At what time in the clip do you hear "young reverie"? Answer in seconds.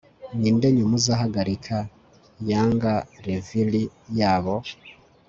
2.49-3.91